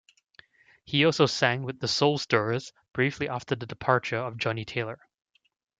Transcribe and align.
He 0.83 1.05
also 1.05 1.27
sang 1.27 1.61
with 1.61 1.79
The 1.79 1.87
Soul 1.87 2.17
Stirrers 2.17 2.73
briefly 2.91 3.29
after 3.29 3.53
the 3.53 3.67
departure 3.67 4.17
of 4.17 4.39
Johnnie 4.39 4.65
Taylor. 4.65 4.99